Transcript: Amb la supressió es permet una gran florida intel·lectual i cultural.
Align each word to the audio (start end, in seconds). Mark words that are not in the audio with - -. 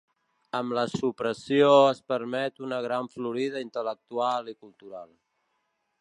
Amb 0.59 0.73
la 0.77 0.85
supressió 0.93 1.67
es 1.89 2.01
permet 2.13 2.59
una 2.69 2.81
gran 2.87 3.11
florida 3.17 3.63
intel·lectual 3.67 4.51
i 4.55 4.57
cultural. 4.65 5.09